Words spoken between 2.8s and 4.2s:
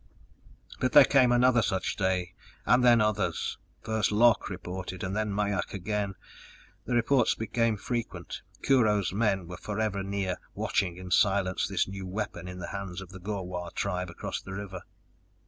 then others. First